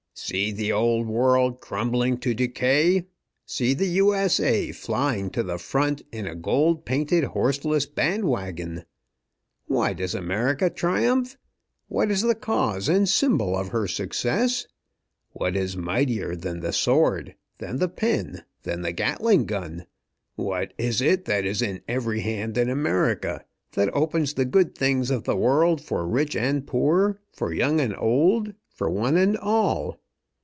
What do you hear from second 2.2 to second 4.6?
decay! See the U. S.